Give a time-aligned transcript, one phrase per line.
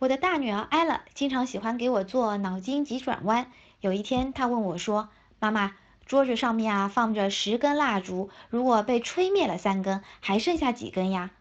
[0.00, 3.52] 我的大女儿艾拉经常喜欢给我做脑筋急转弯。
[3.80, 5.76] 有一天，她问我说：“妈妈，
[6.06, 11.32] 桌子上面啊放着十根蜡烛，如果被吹灭了三根，还剩下几根呀？”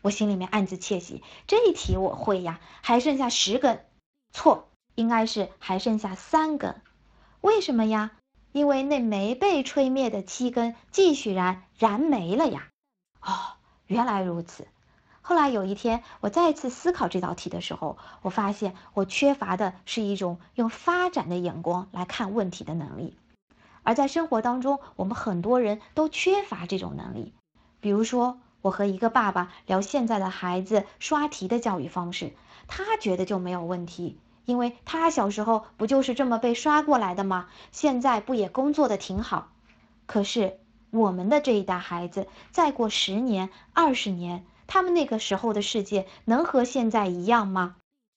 [0.00, 3.84] 我心里面暗自窃喜，这一题我会呀，还剩下十根。
[4.32, 6.80] 错，应该是还剩下三根。
[7.42, 8.12] 为什么呀？
[8.52, 12.68] 因为那没被吹灭的七根继续燃，燃没了呀。
[13.20, 14.66] 哦，原来如此。
[15.28, 23.14] 后来有一天，我再次思考这道题的时候，我发现我缺乏的是一种用发展的眼光来看问题的能力。
[23.82, 27.34] 而在生活当中，我们很多人都缺乏这种能力。
[27.78, 32.32] 比如说，我和一个爸爸聊现在的孩子刷题的教育方式，
[32.66, 37.48] 他觉得就没有问题，因为他小时候不就是这么被刷过来的吗？
[37.70, 39.48] 现在不也工作的挺好？
[40.06, 44.46] 可是我们的这一代孩子，再过十年、二十年。
[44.68, 47.74] 他们那个时候的世界能和现在一样吗？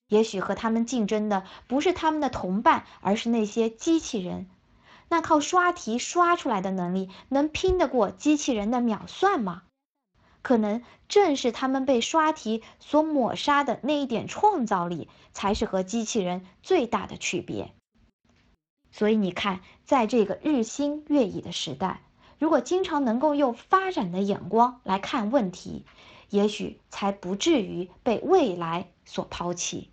[0.08, 4.46] 也许和他们竞争的不是他们的同伴，而是那些机器人。
[5.08, 9.62] 那靠刷题刷出来的能力，能拼得过机器人的秒算吗？
[10.42, 17.72] 可能正是他们被刷题所抹杀的那一点创造力，才是和机器人最大的区别。
[18.90, 22.02] 所以你看，在这个日新月异的时代，
[22.38, 25.86] 如果经常能够用发展的眼光来看问题，
[26.32, 29.91] 也许才不至于被未来所抛弃。